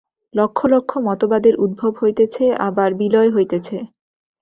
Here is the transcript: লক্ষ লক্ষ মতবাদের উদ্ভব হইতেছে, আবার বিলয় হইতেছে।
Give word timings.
লক্ষ 0.33 0.59
লক্ষ 0.65 0.91
মতবাদের 1.07 1.55
উদ্ভব 1.57 1.91
হইতেছে, 2.01 2.43
আবার 2.67 2.89
বিলয় 3.01 3.29
হইতেছে। 3.31 3.77